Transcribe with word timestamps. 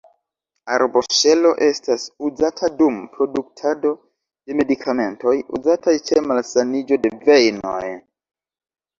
Arboŝelo 0.75 1.49
estas 1.65 2.05
uzata 2.29 2.69
dum 2.79 2.95
produktado 3.17 3.91
de 3.99 4.57
medikamentoj, 4.61 5.33
uzataj 5.59 5.95
ĉe 6.07 6.23
malsaniĝo 6.31 6.99
de 7.05 7.13
vejnoj. 7.29 7.85